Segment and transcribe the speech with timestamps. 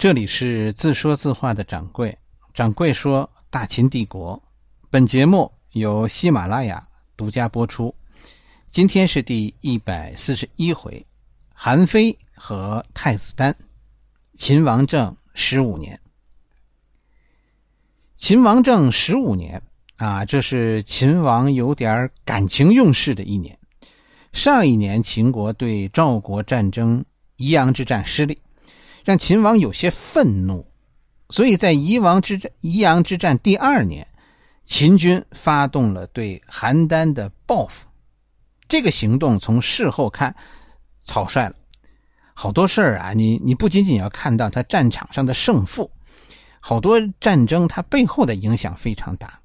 [0.00, 2.16] 这里是自说自话的掌柜。
[2.54, 4.42] 掌柜说：“大秦帝国。”
[4.88, 6.88] 本节目由喜马拉雅
[7.18, 7.94] 独家播出。
[8.70, 11.04] 今天是第一百四十一回，
[11.52, 13.54] 韩非和太子丹。
[14.38, 16.00] 秦王政十五年。
[18.16, 19.62] 秦王政十五年
[19.96, 23.58] 啊，这是秦王有点感情用事的一年。
[24.32, 27.04] 上一年秦国对赵国战争
[27.36, 28.38] 宜阳之战失利。
[29.04, 30.66] 让秦王有些愤怒，
[31.30, 34.06] 所以在宜王之战、宜阳之战第二年，
[34.64, 37.86] 秦军发动了对邯郸的报复。
[38.68, 40.34] 这个行动从事后看，
[41.02, 41.54] 草率了。
[42.34, 45.90] 好多事儿啊，你你不仅仅要看到他战场上的胜负，
[46.60, 49.40] 好多战争它背后的影响非常大。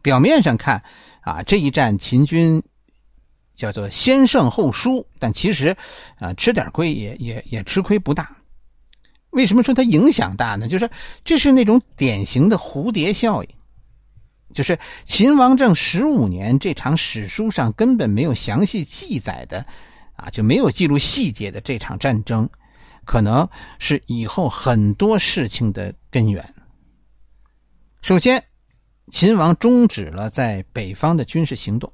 [0.00, 0.82] 表面上看
[1.22, 2.62] 啊，这一战秦军
[3.54, 5.76] 叫做先胜后输，但其实
[6.18, 8.34] 啊，吃点亏也也也吃亏不大。
[9.34, 10.68] 为什么说它影响大呢？
[10.68, 10.88] 就是
[11.24, 13.50] 这是那种典型的蝴蝶效应，
[14.52, 19.66] 就是秦王政十五年这场史书上根本没有详细记载的，
[20.14, 22.48] 啊，就没有记录细节的这场战争，
[23.04, 23.48] 可能
[23.80, 26.54] 是以后很多事情的根源。
[28.00, 28.44] 首先，
[29.10, 31.92] 秦王终止了在北方的军事行动，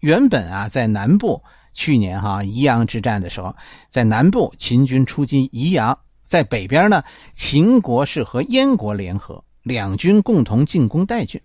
[0.00, 1.42] 原本啊，在南部，
[1.72, 3.56] 去年哈宜阳之战的时候，
[3.88, 5.98] 在南部秦军出击宜阳。
[6.28, 11.40] 在北边呢，秦国是和燕国联合，两军共同进攻代郡。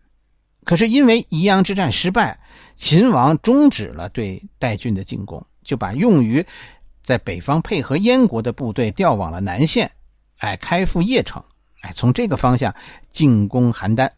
[0.65, 2.37] 可是因为宜阳之战失败，
[2.75, 6.45] 秦王终止了对代郡的进攻，就把用于
[7.01, 9.89] 在北方配合燕国的部队调往了南线，
[10.39, 11.41] 哎，开赴邺城，
[11.79, 12.75] 哎，从这个方向
[13.09, 14.09] 进攻邯郸。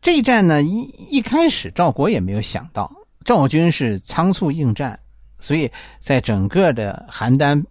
[0.00, 2.92] 这一战呢，一一开始赵国也没有想到，
[3.24, 5.00] 赵军是仓促应战，
[5.36, 7.64] 所以在整个的邯郸。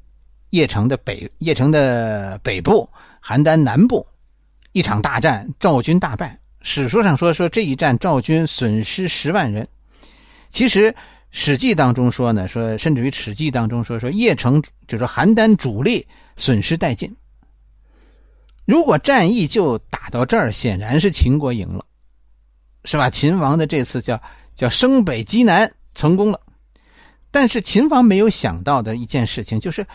[0.51, 2.89] 邺城的北，邺城的北部，
[3.23, 4.05] 邯郸南部，
[4.71, 6.39] 一场大战，赵军大败。
[6.61, 9.67] 史书上说，说这一战赵军损失十万人。
[10.49, 10.91] 其实
[11.31, 17.15] 《史记》当中说呢，说甚至于《史记》当中说，说邺城就是邯郸主力损失殆尽。
[18.65, 21.85] 如果战役就打到这儿，显然是秦国赢了，
[22.85, 23.09] 是吧？
[23.09, 24.19] 秦王的这次叫
[24.55, 26.41] 叫升北击南成功了。
[27.31, 29.85] 但是秦王没有想到的一件事情就是。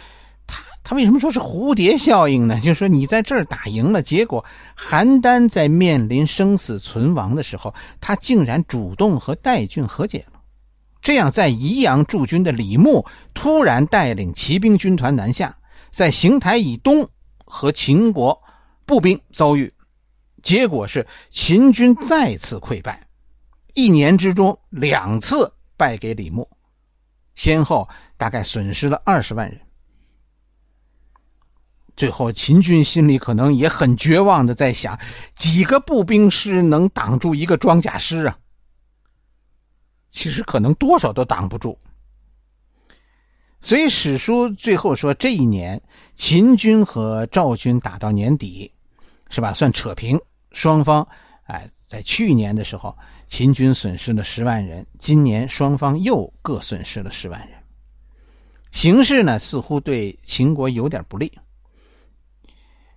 [0.84, 2.61] 他为什么说是蝴蝶效应呢？
[2.62, 4.45] 就是说，你在这儿打赢了，结果
[4.77, 10.41] 邯郸在面临生死存亡的时候，他竟然主动和代郡和解了。
[11.00, 15.56] 这样，在宜阳驻军的李牧突然带领骑兵军团南下，
[15.91, 17.09] 在邢台以东
[17.47, 18.39] 和秦国
[18.84, 19.73] 步兵遭遇，
[20.43, 23.06] 结果是秦军再次溃败，
[23.73, 26.47] 一年之中两次败给李牧，
[27.34, 29.59] 先后大概损失了二十万人。
[31.97, 34.99] 最后，秦军心里可能也很绝望的在想：
[35.37, 38.37] 几个步兵师能挡住一个装甲师啊？
[40.10, 41.78] 其实可能多少都挡不住。
[43.62, 45.81] 所以史书最后说，这一年
[46.15, 48.71] 秦军和赵军打到年底，
[49.31, 49.55] 是吧？
[49.55, 50.21] 算扯平，
[50.53, 51.06] 双方
[51.44, 57.50] 哎，在去年的时候，秦军损失了十万人，今年双方又各损失了十万人。
[58.72, 61.32] 形势呢，似乎对秦国有点不利。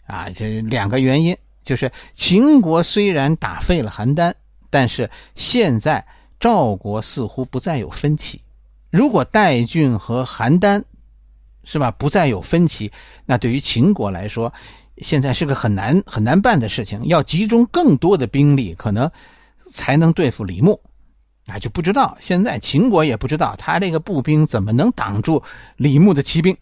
[0.08, 4.34] 啊，这两个原因就是秦国虽然打废了邯郸，
[4.70, 6.04] 但是现在
[6.40, 8.42] 赵国似乎不再有分歧。
[8.90, 10.82] 如果代郡和邯郸，
[11.66, 12.90] 是吧，不再有分歧，
[13.26, 14.52] 那对于秦国来说，
[15.00, 19.12] 现在是个很难很难办的事情，要集中更多的兵力，可能
[19.70, 20.80] 才能对付李牧。
[21.48, 25.44] 啊，就不知道现在秦国也不知道他这个步兵怎么能挡住
[25.76, 26.56] 李牧的骑兵。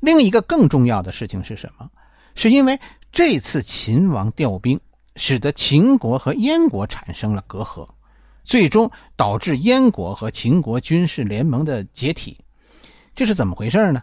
[0.00, 1.90] 另一个更重要的事情是什么？
[2.34, 2.78] 是因为
[3.10, 4.78] 这次秦王调兵，
[5.16, 7.88] 使得秦国和燕国产生了隔阂，
[8.44, 12.36] 最终导致燕国和秦国军事联盟的解体。
[13.14, 14.02] 这是怎么回事呢？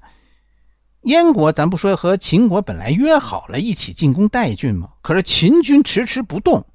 [1.01, 4.89] 燕国咱不说和秦国本来约好了一起进攻代郡吗？
[5.01, 6.65] 可是秦军迟迟不动，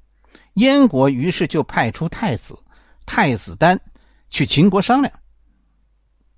[0.53, 2.57] 燕国于是就派出太子
[3.05, 3.77] 太子丹
[4.29, 5.13] 去秦国商量。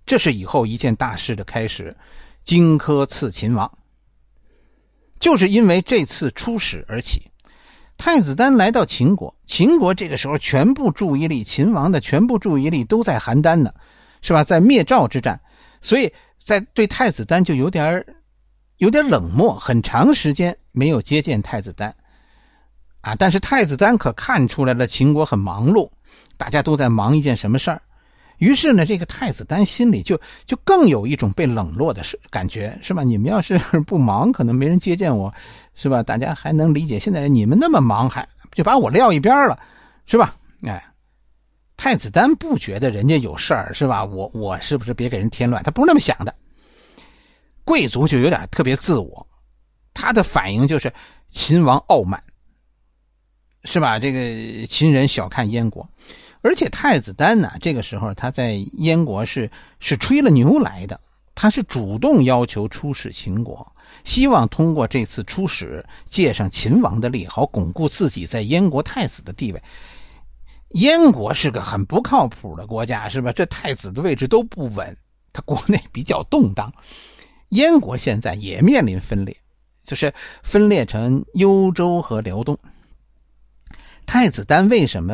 [0.06, 1.96] 这是以后一件大事的开始。
[2.44, 3.72] 荆轲刺秦王，
[5.20, 7.32] 就是因为这次出使而起。
[7.98, 13.72] 太子丹来到秦国，秦国这个时候全部注意力，秦王的全部注意力都在邯郸呢，
[14.24, 14.44] 是吧？
[14.44, 15.40] 在灭赵之战，
[15.82, 16.12] 所以
[16.44, 18.06] 在对太子丹就有点儿
[18.78, 21.96] 有点冷漠，很长时间没有接见太子丹。
[23.02, 25.92] 啊，但是太子丹可看出来了，秦国很忙碌，
[26.38, 27.82] 大家都在忙一件什么事儿？
[28.42, 33.04] 于是呢，这个太子丹心里就就更有一种被冷落的是感觉，是吧？
[33.04, 33.56] 你们要是
[33.86, 35.32] 不忙，可能没人接见我，
[35.76, 36.02] 是吧？
[36.02, 36.98] 大家还能理解。
[36.98, 39.60] 现在你们那么忙，还就把我撂一边了，
[40.08, 40.36] 是吧？
[40.64, 40.84] 哎，
[41.78, 44.04] 太子丹不觉得人家有事儿，是吧？
[44.04, 45.62] 我我是不是别给人添乱？
[45.62, 46.34] 他不是那么想的。
[47.64, 49.28] 贵族就有点特别自我，
[49.94, 50.92] 他的反应就是
[51.30, 52.20] 秦王傲慢，
[53.66, 54.00] 是吧？
[54.00, 55.88] 这个秦人小看燕国。
[56.42, 59.50] 而且太子丹呢，这个时候他在燕国是
[59.80, 61.00] 是吹了牛来的，
[61.36, 63.72] 他是主动要求出使秦国，
[64.04, 69.62] 希望通过这次出使借上秦王的力，好巩固自己在燕国太子的地位。
[70.70, 73.32] 燕国是个很不靠谱的国家，是吧？
[73.32, 74.98] 这太子的位置都不稳，
[75.32, 76.74] 他国内比较动荡。
[77.50, 79.36] 燕国现在也面临分裂，
[79.84, 80.12] 就是
[80.42, 82.58] 分裂成幽州和辽东。
[84.08, 85.14] 太子丹为什么？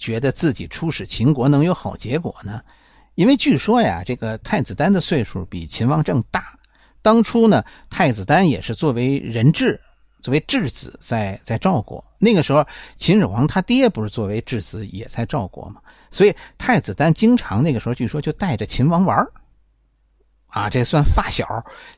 [0.00, 2.62] 觉得自己出使秦国能有好结果呢？
[3.16, 6.58] 因为据说呀，这个太子丹的岁数比秦王政大。
[7.02, 9.78] 当初呢，太子丹也是作为人质，
[10.22, 12.02] 作为质子在在赵国。
[12.18, 12.66] 那个时候，
[12.96, 15.82] 秦始皇他爹不是作为质子也在赵国吗？
[16.10, 19.26] 所以太子丹经常那个时候据说就带着秦王玩
[20.48, 21.46] 啊，这算发小。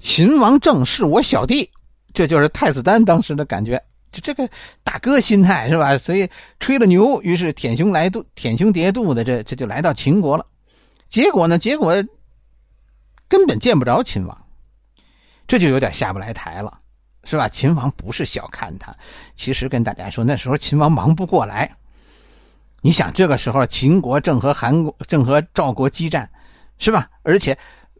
[0.01, 1.71] 秦王政是我小弟，
[2.13, 3.81] 这就是太子丹当时的感觉。
[4.13, 4.49] 就这个
[4.85, 5.97] 大哥心态是吧？
[5.99, 6.29] 所以
[6.61, 10.47] 吹了牛，于是舔胸来肚，舔胸叠肚的，这这就来到秦国了。
[11.09, 11.59] 结果呢？
[11.59, 11.95] 结果
[13.27, 14.47] 根本见不着秦王，
[15.47, 16.79] 这就有点下不来台了，
[17.25, 17.49] 是吧？
[17.49, 18.95] 秦王不是小看他，
[19.35, 21.75] 其实跟大家说，那时候秦王忙不过来。
[22.83, 26.29] 你想，这个时候秦国正和韩国正和赵国激战，
[26.79, 27.09] 是吧？
[27.23, 27.57] 而且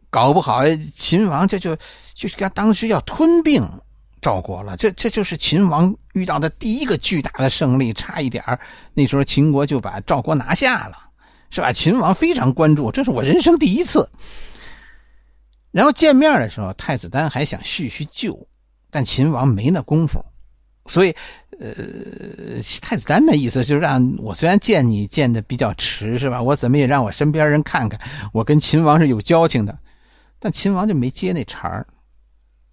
[0.09, 0.61] 搞不好
[0.93, 1.75] 秦王这就
[2.13, 3.67] 就是当时要吞并。
[4.23, 8.43] 赵国了，这这就是秦王遇到的第一个巨大的胜利，差一点
[8.93, 10.97] 那时候秦国就把赵国拿下了，
[11.49, 11.73] 是吧？
[11.73, 14.09] 秦王非常关注，这是我人生第一次。
[15.71, 18.47] 然后见面的时候，太子丹还想叙叙旧，
[18.89, 20.23] 但秦王没那功夫，
[20.85, 21.13] 所以，
[21.59, 21.73] 呃，
[22.81, 26.41] 太子丹的意思就是让我虽然见你见的比较迟，是吧？
[26.41, 27.99] 我怎么也让我身边人看看
[28.31, 29.77] 我跟秦王是有交情的，
[30.39, 31.85] 但秦王就没接那茬儿。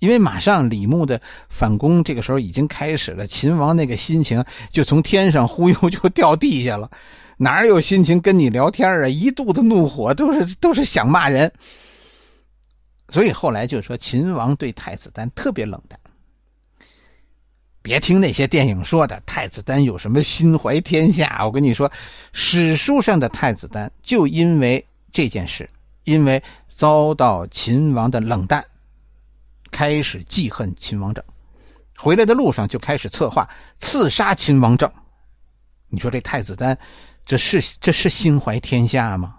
[0.00, 3.26] 因为马上李牧的反攻，这个时候已经开始了。
[3.26, 6.90] 秦王那个心情就从天上忽悠就掉地下了，
[7.38, 9.06] 哪有心情跟你聊天啊？
[9.08, 11.50] 一肚子怒火，都是都是想骂人。
[13.10, 15.98] 所以后来就说秦王对太子丹特别冷淡。
[17.82, 21.90] 别听那些电影说的太子丹有什么心怀天下，我跟你说，
[22.32, 25.68] 史书上的太子丹就因为这件事，
[26.04, 28.64] 因为遭到秦王的冷淡。
[29.80, 31.24] 开始记恨秦王政，
[31.96, 33.48] 回来的路上就开始策划
[33.78, 34.92] 刺杀秦王政。
[35.88, 36.76] 你说这太子丹，
[37.24, 39.36] 这是这是心怀天下吗？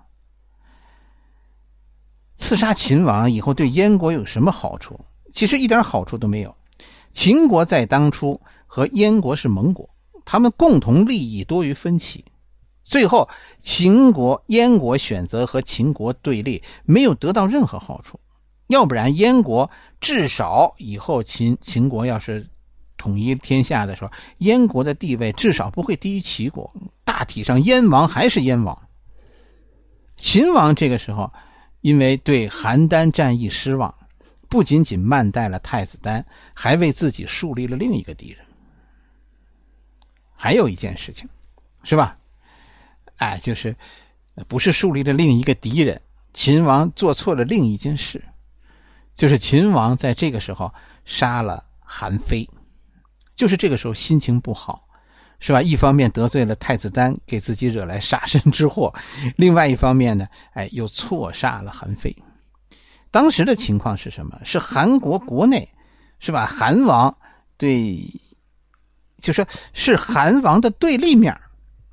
[2.37, 4.99] 刺杀秦王以后对燕国有什么好处？
[5.31, 6.55] 其实一点好处都没有。
[7.11, 9.87] 秦国在当初和燕国是盟国，
[10.25, 12.25] 他们共同利益多于分歧。
[12.83, 13.29] 最后，
[13.61, 18.19] 秦国、燕国选择和秦国对立，没有得到任何好处。
[18.71, 19.69] 要不然，燕国
[19.99, 22.47] 至少以后秦秦国要是
[22.97, 26.73] 统一天下的时候，燕国的地位至少不会低于齐国。
[27.03, 28.87] 大体上，燕王还是燕王。
[30.15, 31.31] 秦王这个时候，
[31.81, 33.93] 因为对邯郸战役失望，
[34.47, 38.45] 不仅仅慢待了太子丹，还为自己树立了另一个敌人。
[40.33, 41.27] 还有一件事情，
[41.83, 42.17] 是吧？
[43.17, 43.75] 哎，就是
[44.47, 46.01] 不是树立了另一个敌人，
[46.33, 48.23] 秦王做错了另一件事。
[49.15, 50.73] 就是秦王在这个时候
[51.05, 52.49] 杀了韩非，
[53.35, 54.87] 就是这个时候心情不好，
[55.39, 55.61] 是吧？
[55.61, 58.91] 一方面得罪了太子丹，给自己惹来杀身之祸；
[59.35, 62.15] 另外一方面呢，哎，又错杀了韩非。
[63.11, 64.39] 当时的情况是什么？
[64.43, 65.69] 是韩国国内，
[66.19, 66.45] 是吧？
[66.45, 67.15] 韩王
[67.57, 68.07] 对，
[69.19, 71.37] 就是是韩王的对立面，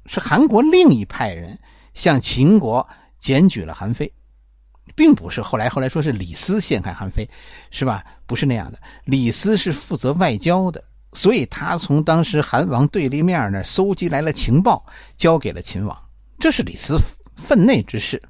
[0.06, 1.58] 是韩国另一派人
[1.92, 2.86] 向秦国
[3.18, 4.10] 检举了韩非。
[4.94, 7.28] 并不是后来后来说是李斯陷害韩非，
[7.70, 8.04] 是吧？
[8.26, 8.78] 不是那样的。
[9.04, 14.84] 李斯是负责外交的，所以他从当时韩王对立面那搜集来了情报，
[15.16, 15.96] 交给了秦王，
[16.38, 16.98] 这是李斯
[17.36, 18.20] 分内之事。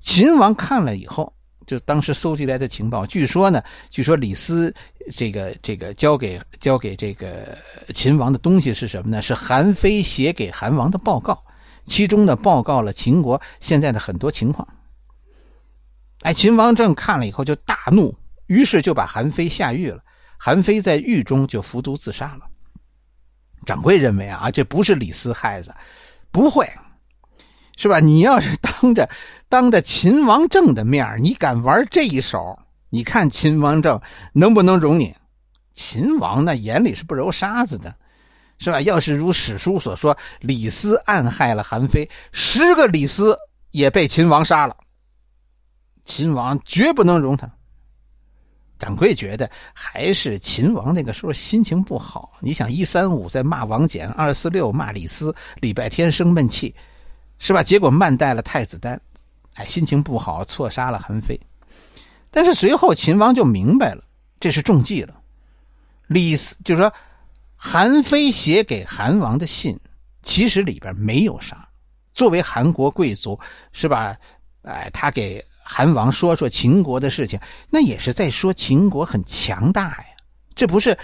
[0.00, 1.32] 秦王看了以后，
[1.66, 4.72] 就当时搜集来的情报，据说呢，据说李斯
[5.16, 7.58] 这个这个交给交给这个
[7.92, 9.20] 秦王的东西是什么呢？
[9.20, 11.42] 是韩非写给韩王的报告，
[11.84, 14.66] 其中呢报告了秦国现在的很多情况。
[16.22, 20.02] 哎，秦王政看了以后就大怒，于是就把韩非下狱了。
[20.38, 22.40] 韩非在狱中就服毒自杀了。
[23.64, 25.74] 掌柜认为啊，这不是李斯害的，
[26.30, 26.70] 不会。
[27.78, 28.00] 是吧？
[28.00, 29.08] 你要是当着
[29.50, 32.58] 当着秦王政的面你敢玩这一手？
[32.88, 34.00] 你看秦王政
[34.32, 35.14] 能不能容你？
[35.74, 37.94] 秦王那眼里是不揉沙子的，
[38.58, 38.80] 是吧？
[38.80, 43.36] 要是如史书所说，李斯暗害了韩非，十个李斯
[43.72, 44.74] 也被秦王杀了，
[46.06, 47.50] 秦王绝不能容他。
[48.78, 52.32] 掌柜觉得还是秦王那个时候心情不好。
[52.40, 56.74] 你想，一三五在骂王翦，二四六骂李斯，礼拜天生闷气，
[57.38, 57.62] 是吧？
[57.62, 59.00] 结果慢待了太子丹，
[59.54, 61.40] 哎，心情不好，错杀了韩非。
[62.30, 64.04] 但是随后秦王就明白了，
[64.38, 65.14] 这是中计了。
[66.06, 66.92] 李斯就是说，
[67.56, 69.78] 韩非写给韩王的信，
[70.22, 71.66] 其实里边没有啥。
[72.12, 73.40] 作为韩国贵族，
[73.72, 74.14] 是吧？
[74.62, 75.42] 哎，他给。
[75.68, 80.06] 韩王说说秦国的事情，那也是在说秦国很强大呀，
[80.54, 80.96] 这不是，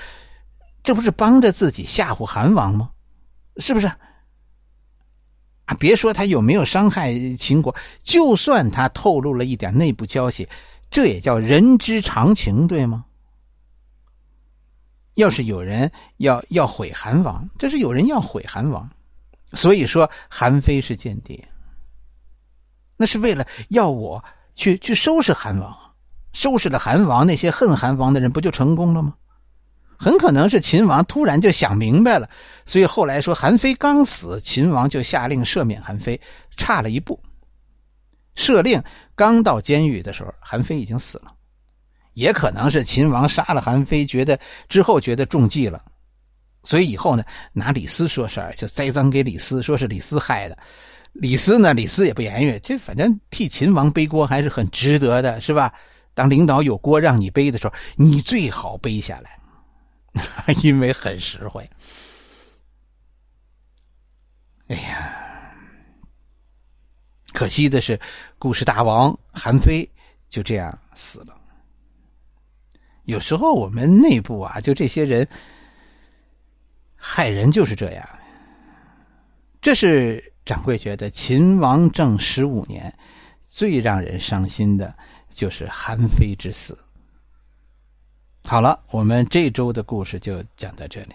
[0.84, 2.92] 这不是帮着自己吓唬韩王吗？
[3.56, 3.88] 是不是？
[5.64, 10.48] 啊，别说他有没有伤害秦国，就算他透露了一点内部消息，
[10.92, 13.04] 这也叫人之常情，对吗？
[15.14, 18.88] 要是有人要要毁韩王，这是有人要毁韩王，
[19.54, 21.48] 所以说韩非是间谍，
[22.96, 24.24] 那是为了要我。
[24.54, 25.76] 去去收拾韩王，
[26.32, 29.14] 收拾了韩王，那些恨韩王的人不就成功了吗？
[29.98, 32.28] 很可能是秦王突然就想明白了，
[32.66, 36.20] 所以后来说韩非刚死，秦王就下令赦免韩非，
[36.56, 37.20] 差了一步。
[38.34, 38.82] 赦令
[39.14, 41.32] 刚到监狱的时候，韩非已经死了。
[42.14, 45.80] 也可能是秦王杀了韩非，觉得之后觉得中计了，
[46.64, 50.58] 所以以后呢拿李斯说事儿，就栽赃给李斯，说是李斯害的。
[51.12, 51.74] 李斯呢？
[51.74, 55.72] 李斯也不言语，这反正替秦王背锅还是很值得的，是吧？
[56.14, 59.38] 当领导有锅让你背的时候，你最好背下来，
[60.62, 61.68] 因为很实惠。
[64.68, 65.54] 哎呀，
[67.34, 68.00] 可惜的是，
[68.38, 69.88] 故事大王韩非
[70.30, 71.36] 就这样死了。
[73.04, 75.28] 有时候我们内部啊，就这些人
[76.96, 78.08] 害人就是这样，
[79.60, 80.31] 这是。
[80.44, 82.92] 掌柜觉得秦王政十五年，
[83.48, 84.94] 最让人伤心的
[85.30, 86.76] 就是韩非之死。
[88.44, 91.14] 好了，我们这周的故事就讲到这里。